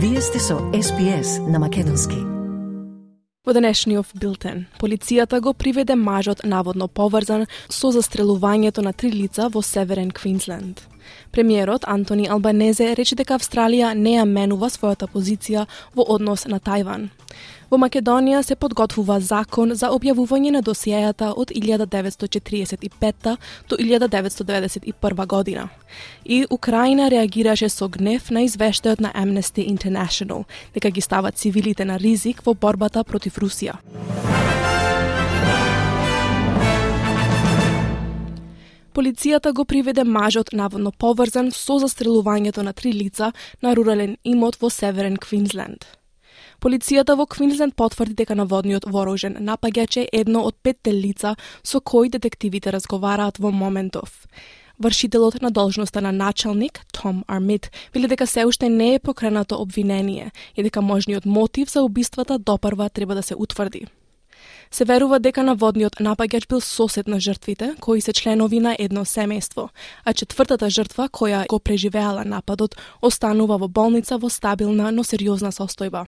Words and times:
Вие 0.00 0.20
сте 0.20 0.38
со 0.38 0.54
SPS 0.54 1.50
на 1.50 1.58
Македонски. 1.58 2.14
Во 3.42 3.50
денешниот 3.50 4.12
билтен, 4.14 4.60
полицијата 4.78 5.40
го 5.42 5.50
приведе 5.58 5.96
мажот 5.98 6.44
наводно 6.46 6.86
поврзан 6.86 7.48
со 7.66 7.90
застрелувањето 7.90 8.84
на 8.86 8.92
три 8.92 9.10
лица 9.10 9.48
во 9.50 9.58
Северен 9.58 10.12
Квинсленд. 10.14 10.86
Премиерот 11.30 11.84
Антони 11.86 12.28
Албанезе 12.28 12.94
рече 12.94 13.16
дека 13.16 13.36
Австралија 13.38 13.94
не 13.94 14.16
ја 14.16 14.24
менува 14.24 14.70
својата 14.72 15.06
позиција 15.06 15.66
во 15.94 16.04
однос 16.08 16.46
на 16.46 16.58
Тајван. 16.58 17.08
Во 17.70 17.76
Македонија 17.76 18.40
се 18.42 18.56
подготвува 18.56 19.18
закон 19.20 19.74
за 19.76 19.90
објавување 19.92 20.54
на 20.54 20.62
досијата 20.64 21.34
од 21.36 21.52
1945 21.52 23.36
до 23.68 23.76
1991 23.76 25.26
година. 25.26 25.68
И 26.24 26.46
Украина 26.50 27.10
реагираше 27.10 27.68
со 27.68 27.88
гнев 27.88 28.30
на 28.30 28.46
извештајот 28.48 29.00
на 29.00 29.12
Amnesty 29.12 29.68
International 29.68 30.44
дека 30.74 30.90
ги 30.90 31.00
става 31.00 31.32
цивилите 31.32 31.84
на 31.84 31.98
ризик 31.98 32.42
во 32.44 32.54
борбата 32.54 33.04
против 33.04 33.36
Русија. 33.36 33.76
Полицијата 38.94 39.52
го 39.52 39.64
приведе 39.64 40.04
мажот 40.04 40.52
наводно 40.52 40.92
поврзан 40.92 41.50
со 41.52 41.78
застрелувањето 41.78 42.62
на 42.62 42.72
три 42.72 42.92
лица 42.92 43.32
на 43.62 43.74
рурален 43.76 44.16
имот 44.24 44.56
во 44.60 44.70
Северен 44.70 45.16
Квинсленд. 45.16 45.84
Полицијата 46.60 47.14
во 47.14 47.26
Квинсленд 47.26 47.76
потврди 47.76 48.14
дека 48.14 48.34
наводниот 48.34 48.88
вооружен 48.90 49.36
напаѓач 49.40 50.00
е 50.02 50.08
едно 50.12 50.42
од 50.48 50.56
петте 50.62 50.92
лица 50.92 51.36
со 51.62 51.80
кои 51.80 52.08
детективите 52.08 52.72
разговараат 52.72 53.38
во 53.38 53.50
моментов. 53.50 54.26
Вршителот 54.78 55.42
на 55.42 55.50
должноста 55.50 56.00
на 56.00 56.12
началник, 56.12 56.80
Том 56.92 57.24
Армит, 57.26 57.70
вели 57.94 58.06
дека 58.06 58.26
се 58.26 58.46
уште 58.46 58.68
не 58.68 58.94
е 58.94 58.98
покренато 58.98 59.56
обвинение 59.60 60.30
и 60.56 60.62
дека 60.62 60.82
можниот 60.82 61.26
мотив 61.26 61.70
за 61.70 61.82
убиствата 61.82 62.38
допрва 62.38 62.88
треба 62.88 63.14
да 63.14 63.22
се 63.22 63.34
утврди. 63.34 63.86
Се 64.70 64.84
верува 64.84 65.18
дека 65.18 65.42
наводниот 65.42 66.00
напаѓач 66.00 66.48
бил 66.48 66.60
сосед 66.60 67.08
на 67.08 67.20
жртвите, 67.20 67.74
кои 67.80 68.00
се 68.00 68.12
членови 68.12 68.60
на 68.60 68.76
едно 68.78 69.04
семејство, 69.04 69.68
а 70.04 70.12
четвртата 70.12 70.70
жртва 70.70 71.08
која 71.08 71.46
го 71.46 71.58
преживеала 71.58 72.24
нападот 72.24 72.76
останува 73.02 73.58
во 73.58 73.68
болница 73.68 74.18
во 74.18 74.28
стабилна, 74.28 74.90
но 74.92 75.04
сериозна 75.04 75.52
состојба. 75.52 76.04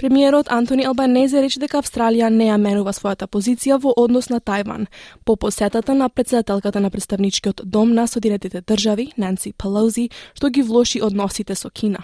Премиерот 0.00 0.48
Антони 0.48 0.84
Албанезе 0.88 1.42
рече 1.44 1.60
дека 1.60 1.82
Австралија 1.82 2.30
не 2.32 2.46
ја 2.46 2.54
менува 2.56 2.94
својата 2.96 3.26
позиција 3.28 3.76
во 3.82 3.92
однос 4.00 4.30
на 4.32 4.38
Тајван 4.40 4.86
по 5.26 5.36
посетата 5.36 5.94
на 5.94 6.08
председателката 6.08 6.80
на 6.80 6.90
представничкиот 6.90 7.60
дом 7.64 7.92
на 7.92 8.06
Соединетите 8.06 8.62
држави, 8.62 9.12
Нанси 9.18 9.52
Пелози, 9.52 10.08
што 10.32 10.48
ги 10.48 10.62
влоши 10.62 11.02
односите 11.04 11.54
со 11.54 11.68
Кина. 11.68 12.00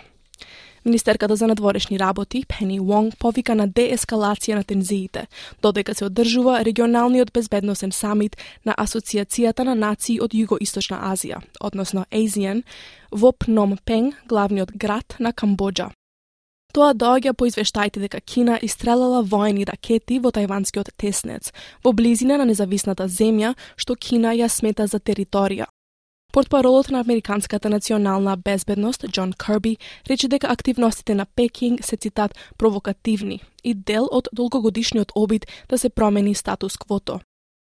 Министерката 0.86 1.36
за 1.36 1.46
надворешни 1.46 1.98
работи, 1.98 2.44
Пени 2.48 2.78
Вонг, 2.80 3.16
повика 3.18 3.56
на 3.58 3.64
деескалација 3.66 4.54
на 4.54 4.62
тензиите, 4.62 5.24
додека 5.62 5.94
се 5.98 6.04
одржува 6.06 6.60
регионалниот 6.62 7.32
безбедносен 7.34 7.90
самит 7.92 8.36
на 8.64 8.74
Асоциацијата 8.78 9.66
на 9.66 9.74
нации 9.74 10.20
од 10.22 10.30
Југоисточна 10.30 11.00
Азија, 11.10 11.42
односно 11.60 12.06
ASEAN, 12.14 12.62
во 13.10 13.32
Пном 13.32 13.74
Пен, 13.84 14.12
главниот 14.28 14.70
град 14.78 15.18
на 15.18 15.32
Камбоджа. 15.32 15.90
Тоа 16.72 16.94
доаѓа 16.94 17.32
по 17.32 17.46
извештаите 17.50 18.00
дека 18.00 18.20
Кина 18.20 18.58
истрелала 18.62 19.22
воени 19.22 19.64
ракети 19.66 20.20
во 20.22 20.30
тајванскиот 20.30 20.94
теснец, 20.96 21.50
во 21.82 21.90
близина 21.92 22.38
на 22.38 22.46
независната 22.46 23.08
земја 23.10 23.56
што 23.74 23.96
Кина 23.96 24.36
ја 24.38 24.46
смета 24.46 24.86
за 24.86 25.02
територија, 25.02 25.66
Портпаролот 26.36 26.90
на 26.90 27.00
Американската 27.00 27.70
национална 27.70 28.36
безбедност, 28.36 29.02
Џон 29.02 29.32
Кирби, 29.32 29.76
рече 30.10 30.28
дека 30.28 30.46
активностите 30.52 31.14
на 31.14 31.26
Пекинг 31.36 31.84
се 31.84 31.96
цитат 31.96 32.34
провокативни 32.58 33.40
и 33.64 33.74
дел 33.74 34.04
од 34.12 34.28
долгогодишниот 34.32 35.12
обид 35.14 35.46
да 35.68 35.78
се 35.78 35.88
промени 35.88 36.34
статус 36.34 36.76
квото. 36.76 37.20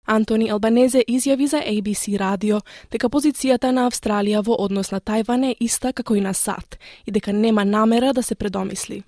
Антони 0.07 0.49
Албанезе 0.49 1.01
изјави 1.09 1.45
за 1.45 1.57
ABC 1.57 2.19
радио 2.19 2.61
дека 2.91 3.09
позицијата 3.09 3.71
на 3.71 3.89
Австралија 3.89 4.45
во 4.45 4.53
однос 4.59 4.91
на 4.91 5.01
Тајван 5.01 5.49
е 5.49 5.55
иста 5.59 5.89
како 5.93 6.15
и 6.15 6.21
на 6.21 6.33
САД 6.33 6.77
и 7.07 7.11
дека 7.11 7.33
нема 7.33 7.65
намера 7.65 8.13
да 8.13 8.23
се 8.23 8.35
предомисли. 8.35 9.03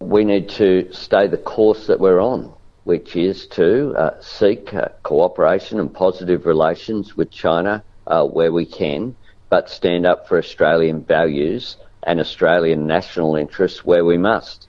We 0.00 0.24
need 0.24 0.48
to 0.58 0.90
stay 0.90 1.28
the 1.28 1.42
course 1.54 1.86
that 1.86 2.00
we're 2.00 2.18
on, 2.18 2.50
which 2.84 3.14
is 3.14 3.46
to 3.58 3.94
uh, 3.94 4.10
seek 4.20 4.74
uh, 4.74 4.88
cooperation 5.02 5.78
and 5.78 5.94
positive 5.94 6.40
relations 6.46 7.16
with 7.16 7.30
China 7.30 7.82
uh, 8.08 8.24
where 8.24 8.52
we 8.52 8.66
can, 8.66 9.14
but 9.50 9.68
stand 9.68 10.06
up 10.06 10.28
for 10.28 10.38
Australian 10.38 11.04
values 11.04 11.76
and 12.02 12.20
Australian 12.20 12.86
national 12.86 13.36
interests 13.36 13.84
where 13.84 14.04
we 14.04 14.18
must. 14.18 14.68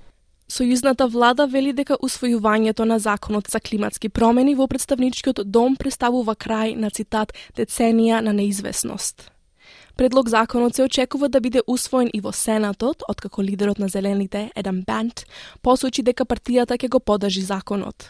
Сојузната 0.50 1.06
влада 1.06 1.46
вели 1.46 1.74
дека 1.74 1.98
усвојувањето 2.02 2.86
на 2.86 3.00
законот 3.00 3.48
за 3.48 3.60
климатски 3.60 4.10
промени 4.10 4.56
во 4.56 4.68
представничкиот 4.68 5.44
дом 5.46 5.76
представува 5.78 6.34
крај 6.36 6.76
на 6.76 6.90
цитат 6.90 7.34
деценија 7.58 8.22
на 8.22 8.34
неизвестност. 8.34 9.32
Предлог 9.96 10.30
законот 10.30 10.76
се 10.76 10.84
очекува 10.84 11.30
да 11.30 11.42
биде 11.42 11.62
усвоен 11.68 12.10
и 12.14 12.22
во 12.22 12.32
Сенатот, 12.32 13.04
откако 13.10 13.44
лидерот 13.44 13.80
на 13.80 13.88
Зелените, 13.88 14.52
Едам 14.56 14.82
Бант, 14.88 15.26
посочи 15.62 16.02
дека 16.02 16.26
партијата 16.26 16.78
ќе 16.80 16.90
го 16.90 17.00
подржи 17.00 17.42
законот. 17.42 18.10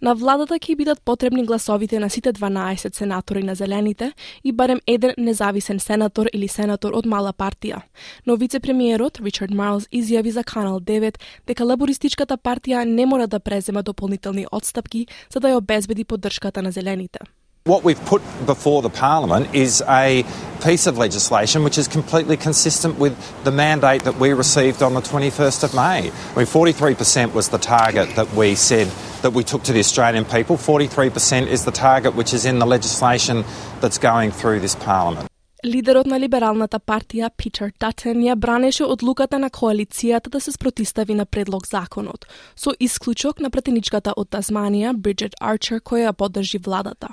На 0.00 0.14
владата 0.14 0.54
ќе 0.54 0.76
бидат 0.76 1.00
потребни 1.04 1.44
гласовите 1.46 1.98
на 2.00 2.10
сите 2.10 2.32
12 2.32 2.96
сенатори 2.96 3.42
на 3.42 3.54
Зелените 3.54 4.12
и 4.44 4.52
барем 4.52 4.80
еден 4.86 5.14
независен 5.18 5.80
сенатор 5.80 6.26
или 6.32 6.48
сенатор 6.48 6.92
од 6.94 7.06
мала 7.06 7.32
партија. 7.32 7.82
Но 8.26 8.36
вице-премиерот 8.36 9.20
Ричард 9.20 9.50
Марлс 9.50 9.88
изјави 9.92 10.30
за 10.30 10.44
Канал 10.44 10.80
9 10.80 11.18
дека 11.46 11.64
лабористичката 11.64 12.38
партија 12.38 12.84
не 12.84 13.06
мора 13.06 13.26
да 13.26 13.40
презема 13.40 13.82
дополнителни 13.82 14.46
одстапки 14.52 15.06
за 15.32 15.40
да 15.40 15.48
ја 15.48 15.56
обезбеди 15.56 16.04
поддршката 16.04 16.62
на 16.62 16.72
Зелените. 16.72 17.18
What 17.66 17.84
we've 17.84 18.04
put 18.06 18.22
before 18.46 18.80
the 18.80 18.88
Parliament 18.88 19.54
is 19.54 19.82
a 19.86 20.24
piece 20.64 20.86
of 20.86 20.96
legislation 20.96 21.62
which 21.62 21.76
is 21.76 21.88
completely 21.88 22.38
consistent 22.38 22.98
with 22.98 23.14
the 23.44 23.50
mandate 23.50 24.04
that 24.04 24.16
we 24.16 24.32
received 24.32 24.82
on 24.82 24.94
the 24.94 25.02
21st 25.02 25.64
of 25.64 25.74
May. 25.74 26.10
I 26.10 26.36
mean, 26.38 26.46
43% 26.46 27.34
was 27.34 27.50
the 27.50 27.58
target 27.58 28.16
that 28.16 28.32
we 28.32 28.54
said 28.54 28.88
that 29.22 29.32
we 29.32 29.44
took 29.44 29.62
to 29.64 29.72
the 29.72 29.80
Australian 29.80 30.24
people. 30.24 30.56
43% 30.56 31.46
is 31.46 31.64
the 31.64 31.70
target 31.72 32.14
which 32.14 32.32
is 32.32 32.44
in 32.44 32.58
the 32.58 32.66
legislation 32.66 33.44
that's 33.80 33.98
going 33.98 34.30
through 34.30 34.60
this 34.60 34.74
Parliament. 34.74 35.30
Лидерот 35.64 36.06
на 36.06 36.20
либералната 36.20 36.78
партија 36.80 37.28
Питер 37.36 37.72
Датен 37.80 38.22
ја 38.24 38.34
бранеше 38.34 38.84
одлуката 38.84 39.38
на 39.38 39.50
коалицијата 39.50 40.30
да 40.30 40.40
се 40.40 40.52
спротистави 40.52 41.14
на 41.14 41.26
предлог 41.26 41.66
законот, 41.66 42.26
со 42.56 42.72
исклучок 42.80 43.40
на 43.40 43.50
претеничката 43.50 44.14
од 44.16 44.28
Тазманија 44.30 44.96
Бриджет 44.96 45.34
Арчер 45.40 45.80
која 45.80 46.08
ја 46.08 46.12
поддржи 46.12 46.58
владата. 46.58 47.08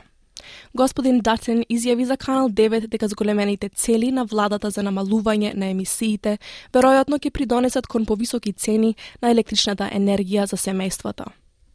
Господин 0.74 1.20
Датен 1.20 1.64
изјави 1.70 2.04
за 2.04 2.18
Канал 2.18 2.50
9 2.50 2.88
дека 2.88 3.08
зголемените 3.08 3.70
цели 3.70 4.12
на 4.12 4.24
владата 4.24 4.70
за 4.70 4.82
намалување 4.82 5.54
на 5.56 5.66
емисиите 5.66 6.38
веројатно 6.74 7.20
ќе 7.20 7.32
придонесат 7.32 7.88
кон 7.88 8.06
повисоки 8.06 8.54
цени 8.54 8.96
на 9.22 9.32
електричната 9.32 9.90
енергија 9.94 10.46
за 10.46 10.56
семејствата. 10.56 11.26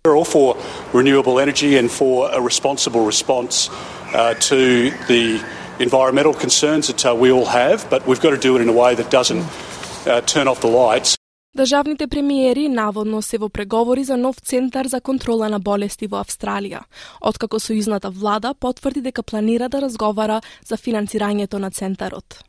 We're 0.04 0.16
all 0.16 0.24
for 0.24 0.56
renewable 0.92 1.38
energy 1.38 1.78
and 1.78 1.88
for 1.88 2.28
a 2.32 2.40
responsible 2.40 3.06
response 3.06 3.70
uh, 4.12 4.34
to 4.50 4.90
the 5.06 5.40
environmental 5.78 6.34
concerns 6.34 6.88
that 6.88 7.06
uh, 7.06 7.14
we 7.14 7.30
all 7.30 7.46
have, 7.46 7.88
but 7.88 8.04
we've 8.04 8.20
got 8.20 8.30
to 8.30 8.36
do 8.36 8.56
it 8.56 8.62
in 8.62 8.68
a 8.68 8.72
way 8.72 8.96
that 8.96 9.12
doesn't 9.12 9.44
uh, 10.08 10.20
turn 10.22 10.48
off 10.48 10.60
the 10.60 10.66
lights. 10.66 11.16
Државните 11.56 12.06
премиери 12.06 12.68
наводно 12.68 13.22
се 13.22 13.38
во 13.38 13.48
преговори 13.48 14.04
за 14.04 14.16
нов 14.16 14.36
центар 14.36 14.86
за 14.86 15.00
контрола 15.00 15.48
на 15.48 15.60
болести 15.60 16.06
во 16.06 16.18
Австралија, 16.18 16.80
откако 17.20 17.60
сојузната 17.60 18.10
влада 18.10 18.54
потврди 18.54 19.00
дека 19.00 19.22
планира 19.22 19.68
да 19.68 19.80
разговара 19.80 20.40
за 20.66 20.76
финансирањето 20.76 21.58
на 21.58 21.70
центарот. 21.70 22.42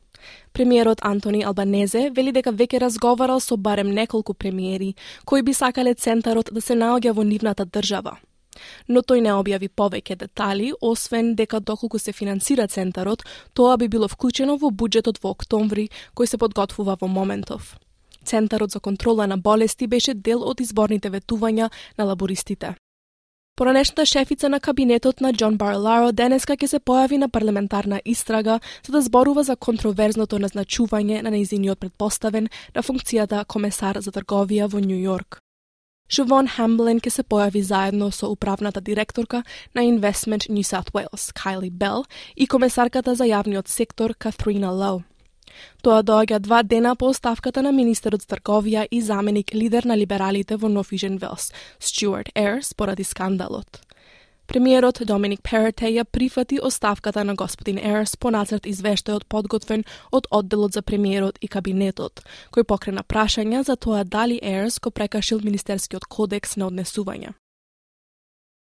Премиерот 0.54 1.00
Антони 1.02 1.44
Албанезе 1.44 2.10
вели 2.10 2.32
дека 2.32 2.52
веќе 2.52 2.80
разговарал 2.80 3.40
со 3.40 3.58
барем 3.58 3.92
неколку 3.92 4.34
премиери 4.34 4.96
кои 5.26 5.42
би 5.42 5.54
сакале 5.54 5.94
центарот 5.96 6.50
да 6.52 6.62
се 6.62 6.74
наоѓа 6.74 7.14
во 7.14 7.24
нивната 7.24 7.66
држава. 7.66 8.18
Но 8.88 9.02
тој 9.02 9.22
не 9.26 9.32
објави 9.34 9.70
повеќе 9.70 10.16
детали, 10.16 10.74
освен 10.82 11.34
дека 11.36 11.60
доколку 11.60 12.00
се 12.00 12.14
финансира 12.14 12.68
центарот, 12.68 13.24
тоа 13.54 13.78
би 13.78 13.88
било 13.88 14.08
вклучено 14.08 14.58
во 14.58 14.70
буџетот 14.70 15.22
во 15.24 15.34
октомври 15.34 15.90
кој 16.16 16.26
се 16.26 16.38
подготвува 16.38 16.98
во 17.02 17.08
моментов. 17.08 17.76
Центарот 18.24 18.72
за 18.72 18.80
контрола 18.80 19.28
на 19.28 19.38
болести 19.38 19.88
беше 19.88 20.14
дел 20.14 20.44
од 20.44 20.62
изборните 20.62 21.10
ветувања 21.10 21.70
на 21.98 22.06
лабористите. 22.06 22.76
Поранешната 23.56 24.06
шефица 24.06 24.50
на 24.50 24.60
кабинетот 24.60 25.22
на 25.22 25.30
Џон 25.30 25.60
Барларо 25.62 26.10
денеска 26.12 26.56
ќе 26.58 26.66
се 26.72 26.80
појави 26.82 27.20
на 27.22 27.28
парламентарна 27.30 28.00
истрага 28.02 28.56
за 28.82 28.92
да 28.96 29.02
зборува 29.06 29.44
за 29.46 29.54
контроверзното 29.56 30.40
назначување 30.42 31.22
на 31.22 31.30
нејзиниот 31.30 31.78
предпоставен 31.78 32.50
на 32.74 32.82
функцијата 32.82 33.44
комесар 33.46 34.02
за 34.02 34.10
трговија 34.10 34.72
во 34.74 34.82
Нью 34.82 34.98
Йорк. 34.98 35.38
Шувон 36.10 36.50
Хамблен 36.50 36.98
ќе 36.98 37.14
се 37.14 37.24
појави 37.24 37.62
заедно 37.62 38.10
со 38.10 38.32
управната 38.34 38.82
директорка 38.82 39.44
на 39.76 39.86
Investment 39.86 40.50
New 40.50 40.66
South 40.66 40.90
Wales, 40.90 41.30
Кайли 41.32 41.70
Бел 41.70 42.06
и 42.36 42.48
комесарката 42.48 43.14
за 43.14 43.30
јавниот 43.30 43.68
сектор, 43.68 44.18
Катрина 44.18 44.74
Лоу. 44.74 45.04
Тоа 45.82 46.04
доаѓа 46.04 46.40
два 46.40 46.64
дена 46.64 46.96
по 46.96 47.10
оставката 47.12 47.62
на 47.62 47.72
министерот 47.72 48.22
Старковија 48.22 48.88
и 48.92 49.02
заменик 49.02 49.54
лидер 49.54 49.86
на 49.86 49.98
либералите 49.98 50.56
во 50.56 50.70
Нофижен 50.70 51.18
Велс, 51.18 51.52
Стюарт 51.80 52.32
Ерс, 52.36 52.74
поради 52.74 53.04
скандалот. 53.04 53.82
Премиерот 54.48 55.00
Доминик 55.08 55.42
Перете 55.42 55.88
ја 55.88 56.04
прифати 56.04 56.60
оставката 56.60 57.24
на 57.24 57.36
господин 57.36 57.78
Ерс 57.80 58.18
по 58.18 58.32
нацрт 58.32 58.68
извештајот 58.68 59.24
подготвен 59.30 59.86
од 60.12 60.28
одделот 60.32 60.74
за 60.74 60.82
премиерот 60.82 61.38
и 61.42 61.48
кабинетот, 61.48 62.22
кој 62.52 62.68
покрена 62.68 63.04
прашања 63.04 63.64
за 63.64 63.76
тоа 63.76 64.04
дали 64.04 64.40
Ерс 64.44 64.80
го 64.80 64.92
прекашил 64.92 65.40
Министерскиот 65.40 66.06
кодекс 66.06 66.58
на 66.58 66.68
однесување. 66.68 67.34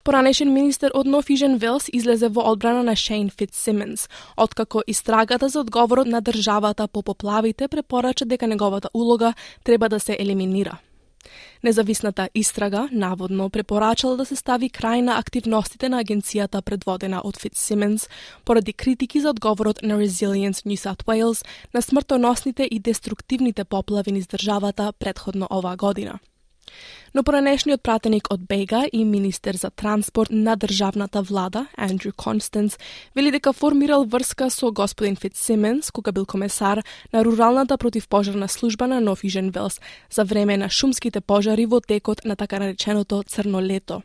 Поранешен 0.04 0.54
министер 0.54 0.92
од 0.98 1.06
Нов 1.06 1.30
Ижен 1.30 1.58
Велс 1.62 1.86
излезе 1.94 2.30
во 2.30 2.48
одбрана 2.52 2.82
на 2.84 2.96
Шейн 2.96 3.30
Фитсимонс, 3.30 4.10
откако 4.38 4.82
истрагата 4.88 5.50
за 5.50 5.60
одговорот 5.60 6.08
на 6.08 6.22
државата 6.22 6.88
по 6.88 7.04
поплавите 7.04 7.68
препорача 7.68 8.26
дека 8.26 8.48
неговата 8.48 8.90
улога 8.94 9.34
треба 9.64 9.90
да 9.90 10.00
се 10.00 10.18
елиминира. 10.20 10.78
Независната 11.64 12.30
истрага 12.36 12.90
наводно 12.92 13.50
препорачала 13.50 14.18
да 14.18 14.26
се 14.26 14.36
стави 14.36 14.70
крај 14.70 15.02
на 15.02 15.20
активностите 15.20 15.90
на 15.90 16.02
агенцијата 16.04 16.62
предводена 16.62 17.22
од 17.24 17.38
Фитсименс 17.38 18.10
поради 18.46 18.74
критики 18.74 19.22
за 19.22 19.30
одговорот 19.30 19.84
на 19.84 20.00
Resilience 20.02 20.66
New 20.66 20.78
South 20.78 21.06
Wales 21.06 21.46
на 21.74 21.82
смртоносните 21.82 22.68
и 22.72 22.80
деструктивните 22.80 23.64
поплави 23.64 24.12
низ 24.12 24.28
државата 24.28 24.94
предходно 25.00 25.48
оваа 25.52 25.78
година. 25.78 26.20
Но 27.14 27.24
поранешниот 27.24 27.82
пратеник 27.84 28.28
од 28.32 28.46
Бега 28.48 28.86
и 28.92 29.04
министер 29.06 29.56
за 29.56 29.70
транспорт 29.70 30.32
на 30.32 30.56
државната 30.56 31.22
влада, 31.22 31.68
Андрю 31.78 32.12
Констанс, 32.16 32.80
вели 33.16 33.32
дека 33.32 33.54
формирал 33.54 34.06
врска 34.06 34.50
со 34.50 34.72
господин 34.72 35.16
Фитсименс, 35.16 35.92
кога 35.92 36.12
бил 36.12 36.26
комесар 36.26 36.84
на 37.14 37.26
руралната 37.26 37.78
противпожарна 37.78 38.48
служба 38.48 38.88
на 38.88 39.02
Нов 39.02 39.24
Ижен 39.24 39.50
Велс 39.52 39.82
за 40.12 40.24
време 40.24 40.58
на 40.58 40.70
шумските 40.70 41.22
пожари 41.22 41.66
во 41.66 41.82
текот 41.82 42.26
на 42.26 42.36
така 42.36 42.60
нареченото 42.60 43.24
црно 43.24 43.62
лето. 43.62 44.02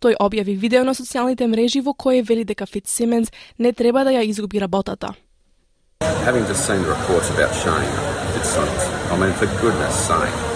Тој 0.00 0.18
објави 0.20 0.56
видео 0.58 0.84
на 0.84 0.94
социјалните 0.94 1.46
мрежи 1.46 1.80
во 1.80 1.94
кое 1.94 2.22
вели 2.22 2.44
дека 2.44 2.66
Фитсименс 2.66 3.32
не 3.58 3.72
треба 3.72 4.04
да 4.04 4.10
ја 4.10 4.26
изгуби 4.26 4.60
работата. 4.60 5.14
Having 6.00 6.46
just 6.46 6.66
seen 6.66 6.82
the 6.82 6.88
reports 6.88 7.30
about 7.30 7.52
Shane 7.62 7.92
Fitzsimmons, 8.32 8.84
I 9.12 9.16
mean, 9.20 9.32
for 9.32 9.46
goodness 9.60 9.94
sake, 10.08 10.53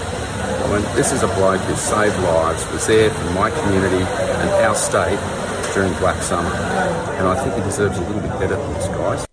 I 0.71 0.81
this 0.97 1.13
is 1.13 1.23
a 1.23 1.29
bloke 1.29 1.61
who 1.63 1.75
saved 1.77 2.19
lives, 2.21 2.63
was 2.73 2.87
there 2.87 3.11
for 3.11 3.31
my 3.33 3.51
community 3.51 4.05
and 4.43 4.51
our 4.67 4.75
state 4.75 5.19
during 5.73 5.93
Black 5.95 6.23
Summer. 6.23 6.53
And 7.19 7.27
I 7.27 7.35
think 7.41 7.55
he 7.55 7.63
deserves 7.63 7.97
a 7.97 8.03
little 8.03 8.21
bit 8.21 8.39
better 8.39 8.57
than 8.57 8.75
this, 8.75 8.89
guys. 8.89 9.25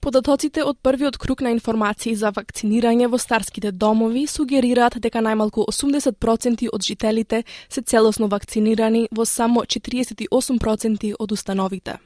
Податоците 0.00 0.62
од 0.62 0.76
првиот 0.82 1.16
круг 1.18 1.40
на 1.40 1.50
информации 1.50 2.14
за 2.14 2.30
вакцинирање 2.30 3.08
во 3.08 3.18
старските 3.18 3.72
домови 3.72 4.26
сугерираат 4.30 5.00
дека 5.00 5.18
најмалку 5.18 5.64
80% 5.66 6.68
од 6.72 6.82
жителите 6.82 7.42
се 7.68 7.82
целосно 7.82 8.28
вакцинирани 8.28 9.08
во 9.10 9.24
само 9.24 9.64
48% 9.64 11.14
од 11.18 11.32
установите. 11.32 11.96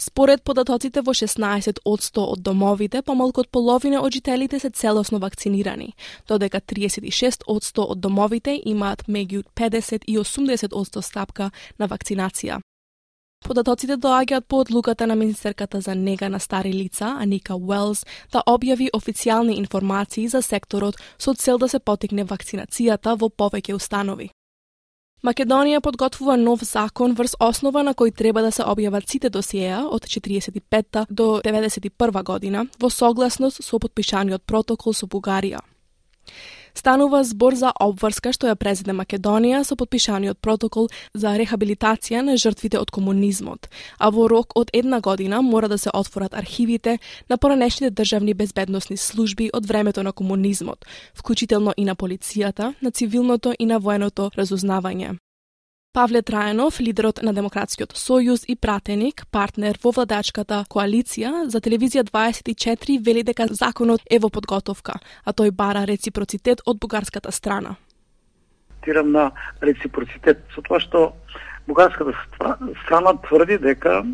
Според 0.00 0.42
податоците 0.42 1.00
во 1.02 1.10
16 1.10 1.80
од 1.84 2.00
100 2.00 2.24
од 2.32 2.42
домовите, 2.46 3.02
помалку 3.02 3.40
од 3.40 3.48
половина 3.50 3.98
од 4.02 4.12
жителите 4.14 4.58
се 4.58 4.70
целосно 4.70 5.18
вакцинирани, 5.18 5.94
додека 6.28 6.60
36 6.60 7.42
од 7.46 7.62
100 7.62 7.86
од 7.90 7.98
домовите 7.98 8.54
имаат 8.64 9.02
меѓу 9.08 9.42
50 9.58 10.06
и 10.06 10.18
80 10.18 10.70
од 10.70 10.86
100 10.86 11.02
стапка 11.02 11.50
на 11.78 11.90
вакцинација. 11.90 12.60
Податоците 13.42 13.96
доаѓаат 13.96 14.46
по 14.48 14.62
одлуката 14.62 15.06
на 15.06 15.16
министерката 15.16 15.80
за 15.80 15.94
нега 15.94 16.28
на 16.28 16.38
стари 16.38 16.72
лица, 16.72 17.16
Аника 17.18 17.54
Уелс, 17.56 18.06
да 18.32 18.42
објави 18.46 18.90
официјални 18.94 19.58
информации 19.58 20.28
за 20.28 20.42
секторот 20.42 20.94
со 21.18 21.34
цел 21.34 21.58
да 21.58 21.68
се 21.68 21.78
потикне 21.78 22.24
вакцинацијата 22.24 23.18
во 23.18 23.28
повеќе 23.28 23.74
установи. 23.74 24.30
Македонија 25.26 25.80
подготвува 25.82 26.36
нов 26.38 26.60
закон 26.62 27.16
врз 27.18 27.34
основа 27.42 27.82
на 27.82 27.90
кој 27.90 28.12
треба 28.14 28.42
да 28.42 28.52
се 28.54 28.62
објават 28.62 29.10
сите 29.10 29.30
досиеа 29.34 29.80
од 29.90 30.06
45 30.06 31.06
до 31.10 31.40
91 31.42 32.22
година 32.22 32.66
во 32.78 32.90
согласност 32.90 33.64
со 33.64 33.80
подпишаниот 33.82 34.46
протокол 34.46 34.94
со 34.94 35.06
Бугарија. 35.06 35.58
Станува 36.78 37.24
збор 37.24 37.56
за 37.58 37.72
обврска 37.82 38.30
што 38.30 38.46
ја 38.46 38.54
презеде 38.54 38.94
Македонија 38.94 39.64
со 39.66 39.74
подпишаниот 39.74 40.38
протокол 40.38 40.86
за 41.10 41.32
рехабилитација 41.40 42.22
на 42.22 42.36
жртвите 42.38 42.78
од 42.78 42.92
комунизмот, 42.94 43.66
а 43.98 44.12
во 44.14 44.28
рок 44.30 44.54
од 44.54 44.70
една 44.70 45.00
година 45.02 45.42
мора 45.42 45.66
да 45.66 45.78
се 45.78 45.90
отворат 45.90 46.38
архивите 46.38 46.98
на 47.28 47.36
поранешните 47.36 47.90
државни 47.90 48.34
безбедносни 48.34 48.96
служби 48.96 49.50
од 49.52 49.66
времето 49.66 50.06
на 50.06 50.12
комунизмот, 50.12 50.86
вклучително 51.18 51.74
и 51.76 51.84
на 51.84 51.96
полицијата, 51.96 52.74
на 52.82 52.90
цивилното 52.90 53.58
и 53.58 53.66
на 53.66 53.80
военото 53.80 54.30
разузнавање. 54.38 55.18
Павле 55.98 56.20
Трајанов, 56.22 56.76
лидерот 56.78 57.18
на 57.26 57.32
Демократскиот 57.34 57.96
сојуз 57.98 58.44
и 58.46 58.54
пратеник, 58.54 59.24
партнер 59.34 59.80
во 59.82 59.90
владачката 59.96 60.60
коалиција 60.70 61.48
за 61.50 61.58
телевизија 61.58 62.04
24, 62.06 63.00
вели 63.02 63.24
дека 63.26 63.48
законот 63.50 64.04
е 64.06 64.20
во 64.22 64.30
подготовка, 64.30 65.00
а 65.26 65.34
тој 65.34 65.50
бара 65.50 65.82
реципроцитет 65.90 66.62
од 66.70 66.78
бугарската 66.78 67.32
страна. 67.34 67.74
Тирам 68.84 69.10
на 69.10 69.32
реципроцитет 69.60 70.46
со 70.54 70.62
тоа 70.62 70.78
што 70.78 71.02
бугарската 71.66 72.14
страна 72.84 73.16
тврди 73.26 73.58
дека 73.58 74.04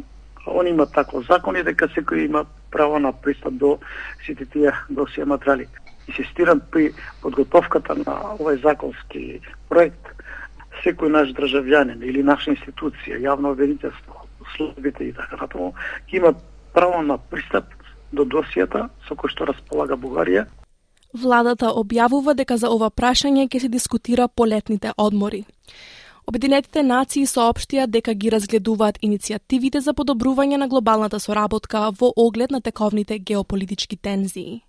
они 0.46 0.70
имаат 0.70 0.96
таков 0.96 1.28
закон 1.28 1.60
и 1.60 1.66
дека 1.69 1.92
секој 1.92 2.25
има 2.25 2.46
право 2.72 2.96
на 2.98 3.12
пристап 3.12 3.60
до 3.60 3.76
сите 4.25 4.48
тие 4.48 4.72
досија 4.88 5.28
материали. 5.28 5.69
Инсистирам 6.08 6.64
при 6.64 6.94
подготовката 7.20 7.92
на 8.06 8.16
овој 8.40 8.62
законски 8.64 9.42
проект 9.69 10.14
секој 10.82 11.12
наш 11.12 11.32
државјанин 11.37 12.03
или 12.03 12.23
наша 12.23 12.50
институција, 12.50 13.21
јавно 13.23 13.53
обвинителство, 13.55 14.26
службите 14.56 15.09
и 15.09 15.12
така 15.12 15.38
натаму, 15.41 15.73
ќе 16.11 16.21
има 16.21 16.35
право 16.75 17.03
на 17.03 17.19
пристап 17.19 17.71
до 18.12 18.25
досијата 18.25 18.88
со 19.09 19.15
кој 19.15 19.31
што 19.31 19.49
располага 19.50 19.97
Бугарија. 19.97 20.47
Владата 21.15 21.71
објавува 21.71 22.35
дека 22.35 22.56
за 22.59 22.71
ова 22.75 22.91
прашање 22.91 23.47
ќе 23.47 23.61
се 23.65 23.69
дискутира 23.69 24.29
по 24.29 24.47
летните 24.47 24.91
одмори. 24.99 25.44
Обединетите 26.25 26.81
нации 26.82 27.26
соопштија 27.29 27.85
дека 27.94 28.15
ги 28.17 28.31
разгледуваат 28.32 28.97
иницијативите 29.05 29.82
за 29.85 29.93
подобрување 29.93 30.56
на 30.56 30.69
глобалната 30.73 31.21
соработка 31.21 31.91
во 31.99 32.09
оглед 32.17 32.55
на 32.55 32.62
тековните 32.65 33.19
геополитички 33.19 33.97
тензии. 33.97 34.62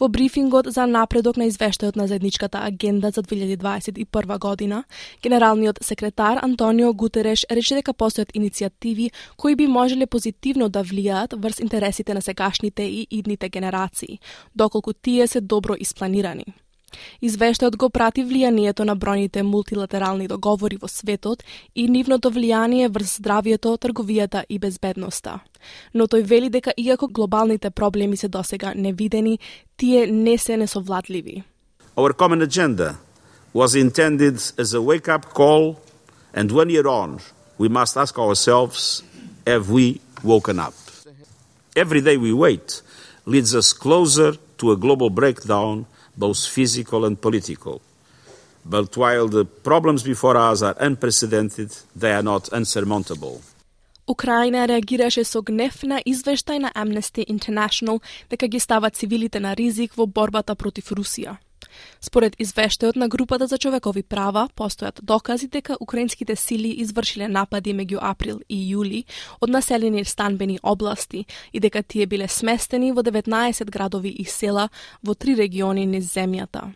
Во 0.00 0.08
брифингот 0.08 0.68
за 0.76 0.84
напредок 0.86 1.40
на 1.40 1.48
извештајот 1.48 1.96
на 1.96 2.06
заедничката 2.12 2.60
агенда 2.60 3.10
за 3.10 3.22
2021 3.22 4.38
година, 4.38 4.84
генералниот 5.22 5.80
секретар 5.82 6.44
Антонио 6.44 6.92
Гутереш 6.92 7.46
рече 7.50 7.80
дека 7.80 7.96
постојат 7.96 8.36
иницијативи 8.36 9.10
кои 9.36 9.56
би 9.56 9.66
можеле 9.66 10.06
позитивно 10.06 10.68
да 10.68 10.84
влијаат 10.84 11.40
врз 11.40 11.64
интересите 11.64 12.14
на 12.14 12.20
сегашните 12.20 12.82
и 12.82 13.06
идните 13.10 13.48
генерации, 13.48 14.20
доколку 14.54 14.92
тие 14.92 15.26
се 15.26 15.40
добро 15.40 15.74
испланирани. 15.80 16.44
Извештајот 17.22 17.76
го 17.76 17.88
прати 17.90 18.24
влијанието 18.24 18.84
на 18.84 18.96
бројните 18.96 19.42
мултилатерални 19.42 20.28
договори 20.28 20.78
во 20.80 20.88
светот 20.88 21.42
и 21.74 21.88
нивното 21.88 22.30
влијание 22.30 22.88
врз 22.88 23.18
здравието, 23.18 23.76
трговијата 23.76 24.44
и 24.48 24.58
безбедноста. 24.58 25.40
Но 25.94 26.06
тој 26.06 26.22
вели 26.22 26.48
дека 26.48 26.72
иако 26.76 27.08
глобалните 27.08 27.70
проблеми 27.70 28.16
се 28.16 28.28
досега 28.28 28.74
невидени, 28.74 29.38
тие 29.76 30.06
не 30.06 30.38
се 30.38 30.56
несовладливи. 30.56 31.42
Our 31.96 32.12
common 32.12 32.42
agenda 32.42 32.96
was 33.54 33.74
intended 33.74 34.36
as 34.56 34.74
a 34.74 34.80
wake-up 34.80 35.34
call 35.34 35.76
and 36.34 36.52
one 36.52 36.70
year 36.70 36.86
on, 36.86 37.18
we 37.58 37.68
must 37.68 37.96
ask 37.96 38.18
ourselves, 38.18 39.02
have 39.46 39.70
we 39.70 40.00
woken 40.22 40.58
up? 40.58 40.74
Every 41.74 42.00
day 42.00 42.16
we 42.16 42.32
wait 42.32 42.82
leads 43.26 43.54
us 43.54 43.72
closer 43.72 44.36
to 44.58 44.72
a 44.72 44.76
global 44.76 45.10
breakdown 45.10 45.86
both 46.24 46.40
physical 46.56 47.04
and 47.08 47.16
political. 47.26 47.80
But 48.64 48.96
while 48.96 49.28
the 49.28 49.44
problems 49.44 50.02
before 50.02 50.36
us 50.36 50.62
are 50.62 50.76
unprecedented, 50.88 51.70
they 51.96 52.12
are 52.12 52.26
not 52.32 52.52
unsurmountable. 52.52 53.40
Украина 54.06 54.66
реагираше 54.66 55.24
со 55.24 55.42
гнев 55.42 55.82
на 55.82 56.00
извештај 56.00 56.58
на 56.58 56.72
Amnesty 56.74 57.24
International 57.28 58.00
дека 58.30 58.48
ги 58.48 58.60
става 58.60 58.90
цивилите 58.90 59.40
на 59.40 59.54
ризик 59.54 59.94
во 59.96 60.06
борбата 60.06 60.54
против 60.54 60.90
Русија. 60.90 61.36
Според 62.00 62.36
извештајот 62.38 62.96
на 62.96 63.08
групата 63.08 63.46
за 63.46 63.58
човекови 63.58 64.02
права, 64.02 64.48
постојат 64.56 65.02
докази 65.02 65.48
дека 65.48 65.76
украинските 65.80 66.36
сили 66.36 66.74
извршиле 66.82 67.28
напади 67.28 67.74
меѓу 67.74 67.98
април 68.02 68.40
и 68.48 68.58
јули 68.74 69.04
од 69.40 69.50
населени 69.50 70.04
станбени 70.04 70.58
области 70.62 71.26
и 71.52 71.60
дека 71.60 71.82
тие 71.82 72.06
биле 72.06 72.28
сместени 72.28 72.92
во 72.92 73.02
19 73.02 73.70
градови 73.70 74.08
и 74.08 74.24
села 74.24 74.68
во 75.02 75.14
три 75.14 75.34
региони 75.34 75.86
низ 75.86 76.14
земјата. 76.14 76.72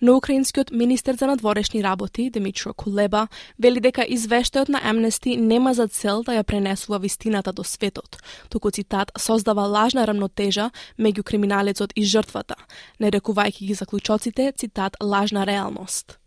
Но 0.00 0.16
украинскиот 0.16 0.70
министер 0.70 1.14
за 1.14 1.26
надворешни 1.26 1.82
работи 1.82 2.30
Димитро 2.30 2.74
Кулеба 2.74 3.28
вели 3.58 3.80
дека 3.80 4.02
извештајот 4.02 4.68
на 4.68 4.80
Amnesty 4.80 5.36
нема 5.36 5.74
за 5.74 5.88
цел 5.88 6.22
да 6.22 6.32
ја 6.32 6.42
пренесува 6.42 6.98
вистината 6.98 7.52
до 7.52 7.64
светот, 7.64 8.22
туку 8.48 8.70
цитат 8.70 9.12
создава 9.18 9.66
лажна 9.66 10.06
рамнотежа 10.06 10.70
меѓу 10.98 11.22
криминалецот 11.22 11.92
и 11.96 12.04
жртвата, 12.04 12.56
нарекувајќи 13.00 13.66
ги 13.66 13.74
заклучоците 13.74 14.52
цитат 14.56 14.96
лажна 15.00 15.46
реалност. 15.46 16.18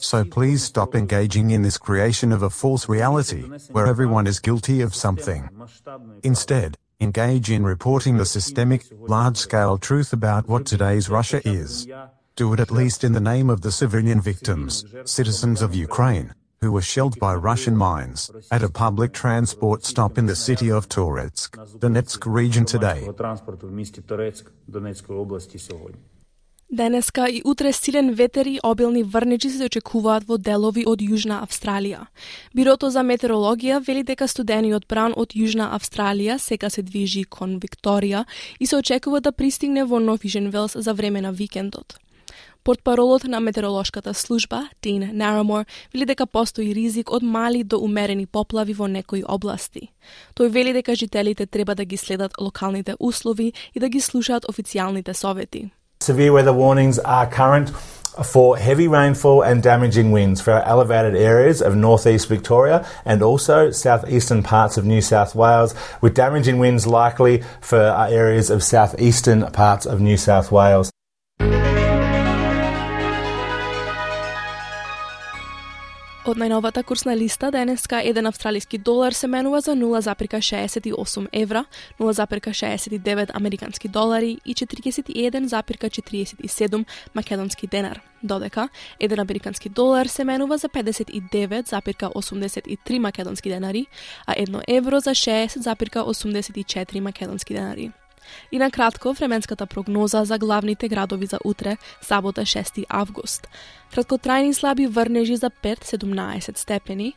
So 0.00 0.24
please 0.24 0.64
stop 0.64 0.94
engaging 0.94 1.50
in 1.50 1.60
this 1.60 1.76
creation 1.76 2.32
of 2.32 2.42
a 2.42 2.48
false 2.48 2.88
reality 2.88 3.42
where 3.72 3.86
everyone 3.86 4.26
is 4.26 4.38
guilty 4.40 4.80
of 4.80 4.94
something. 4.94 5.46
Instead, 6.22 6.78
engage 7.00 7.50
in 7.50 7.64
reporting 7.64 8.18
the 8.18 8.24
systemic, 8.26 8.84
large-scale 8.92 9.78
truth 9.78 10.12
about 10.12 10.48
what 10.48 10.66
today's 10.66 11.08
Russia 11.08 11.40
is. 11.48 11.88
Do 12.36 12.52
it 12.52 12.60
at 12.60 12.70
least 12.70 13.04
in 13.04 13.12
the 13.12 13.20
name 13.20 13.50
of 13.50 13.62
the 13.62 13.72
civilian 13.72 14.20
victims, 14.20 14.84
citizens 15.04 15.62
of 15.62 15.74
Ukraine, 15.74 16.34
who 16.60 16.72
were 16.72 16.82
shelled 16.82 17.18
by 17.18 17.34
Russian 17.34 17.76
mines 17.76 18.30
at 18.50 18.62
a 18.62 18.68
public 18.68 19.12
transport 19.12 19.84
stop 19.84 20.18
in 20.18 20.26
the 20.26 20.36
city 20.36 20.70
of 20.70 20.88
Toretsk, 20.88 21.56
Donetsk 21.78 22.26
region 22.26 22.64
today. 22.64 23.08
Денеска 26.72 27.28
и 27.28 27.42
утре 27.44 27.72
силен 27.72 28.14
ветер 28.14 28.46
и 28.46 28.60
обилни 28.62 29.02
врнежи 29.02 29.50
се 29.50 29.64
очекуваат 29.64 30.22
во 30.28 30.36
делови 30.38 30.84
од 30.86 31.00
Јужна 31.02 31.40
Австралија. 31.42 32.04
Бирото 32.54 32.90
за 32.94 33.02
метеорологија 33.02 33.80
вели 33.82 34.04
дека 34.06 34.28
студениот 34.30 34.86
бран 34.86 35.16
од 35.16 35.34
Јужна 35.34 35.66
Австралија 35.74 36.36
сега 36.38 36.70
се 36.70 36.82
движи 36.82 37.24
кон 37.24 37.56
Викторија 37.58 38.22
и 38.60 38.66
се 38.66 38.76
очекува 38.76 39.20
да 39.20 39.32
пристигне 39.32 39.84
во 39.84 39.98
Новижен 39.98 40.46
Велс 40.50 40.76
за 40.78 40.94
време 40.94 41.20
на 41.20 41.32
викендот. 41.32 41.98
Портпаролот 42.62 43.24
на 43.24 43.40
метеоролошката 43.40 44.14
служба, 44.14 44.68
Дин 44.82 45.10
Нарамор, 45.12 45.64
вели 45.92 46.04
дека 46.06 46.26
постои 46.26 46.74
ризик 46.74 47.10
од 47.10 47.22
мали 47.22 47.64
до 47.64 47.82
умерени 47.82 48.26
поплави 48.26 48.74
во 48.74 48.86
некои 48.86 49.24
области. 49.24 49.90
Тој 50.36 50.48
вели 50.48 50.72
дека 50.72 50.94
жителите 50.94 51.46
треба 51.46 51.74
да 51.74 51.84
ги 51.84 51.96
следат 51.96 52.38
локалните 52.40 52.94
услови 53.00 53.52
и 53.74 53.80
да 53.80 53.88
ги 53.88 54.00
слушаат 54.00 54.46
официјалните 54.46 55.12
совети. 55.12 55.70
Severe 56.02 56.32
weather 56.32 56.52
warnings 56.54 56.98
are 56.98 57.26
current 57.26 57.68
for 58.24 58.56
heavy 58.56 58.88
rainfall 58.88 59.42
and 59.42 59.62
damaging 59.62 60.12
winds 60.12 60.40
for 60.40 60.54
our 60.54 60.62
elevated 60.62 61.14
areas 61.14 61.60
of 61.60 61.76
northeast 61.76 62.26
Victoria 62.26 62.88
and 63.04 63.22
also 63.22 63.70
southeastern 63.70 64.42
parts 64.42 64.78
of 64.78 64.86
New 64.86 65.02
South 65.02 65.34
Wales, 65.34 65.74
with 66.00 66.14
damaging 66.14 66.58
winds 66.58 66.86
likely 66.86 67.42
for 67.60 67.78
our 67.78 68.08
areas 68.08 68.48
of 68.48 68.62
southeastern 68.62 69.42
parts 69.52 69.84
of 69.84 70.00
New 70.00 70.16
South 70.16 70.50
Wales. 70.50 70.90
Од 76.30 76.38
најновата 76.38 76.84
курсна 76.86 77.10
листа 77.18 77.48
денеска 77.50 77.98
еден 78.06 78.30
австралиски 78.30 78.78
долар 78.78 79.16
се 79.18 79.26
менува 79.26 79.58
за 79.60 79.74
0,68 79.74 81.26
евра, 81.32 81.64
0,69 81.98 83.30
американски 83.34 83.88
долари 83.88 84.38
и 84.46 84.54
41,47 84.54 86.84
македонски 87.14 87.66
денар. 87.66 88.00
Додека 88.22 88.68
еден 89.00 89.20
американски 89.20 89.68
долар 89.68 90.06
се 90.06 90.24
менува 90.24 90.58
за 90.58 90.68
59,83 90.68 92.98
македонски 92.98 93.48
денари, 93.48 93.86
а 94.26 94.34
едно 94.36 94.60
евро 94.68 95.00
за 95.00 95.10
60,84 95.10 97.00
македонски 97.00 97.54
денари. 97.54 97.90
И 98.52 98.58
на 98.58 98.70
кратко, 98.70 99.12
временската 99.12 99.66
прогноза 99.66 100.24
за 100.24 100.38
главните 100.38 100.88
градови 100.88 101.26
за 101.26 101.38
утре, 101.44 101.76
сабота 102.02 102.40
6 102.40 102.84
август. 102.88 103.48
Краткотрајни 103.94 104.52
слаби 104.52 104.86
врнежи 104.86 105.36
за 105.36 105.50
5-17 105.50 106.58
степени, 106.58 107.14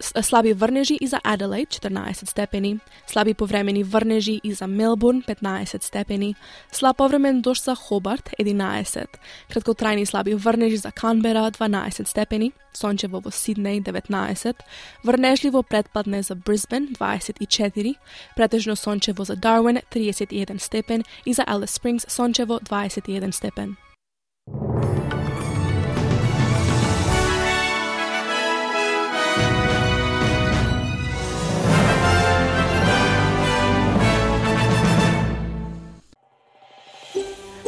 слаби 0.00 0.52
врнежи 0.52 0.94
и 0.94 1.06
за 1.06 1.20
Аделаид 1.24 1.68
14 1.68 2.28
степени, 2.30 2.78
слаби 3.06 3.34
повремени 3.34 3.84
врнежи 3.84 4.40
и 4.42 4.52
за 4.52 4.66
Мелбурн 4.66 5.22
15 5.22 5.82
степени, 5.82 6.34
слаб 6.72 6.96
повремен 6.96 7.40
дожд 7.40 7.64
за 7.64 7.74
Хобарт 7.74 8.30
11, 8.40 9.06
краткотрајни 9.50 10.04
слаби 10.04 10.34
врнежи 10.34 10.76
за 10.76 10.92
Канбера 10.92 11.50
12 11.50 12.08
степени, 12.08 12.52
сончево 12.72 13.20
во 13.20 13.30
Сиднеј 13.30 13.82
19, 13.82 14.54
врнежливо 15.04 15.62
предпадне 15.62 16.22
за 16.22 16.34
Брисбен 16.34 16.88
24, 16.88 17.94
претежно 18.36 18.76
сончево 18.76 19.24
за 19.24 19.36
Дарвин 19.36 19.78
31 19.92 20.58
степен 20.58 21.04
и 21.26 21.32
за 21.32 21.44
Алис 21.46 21.70
Спрингс 21.70 22.06
сончево 22.08 22.60
21 22.60 23.30
степен. 23.30 23.76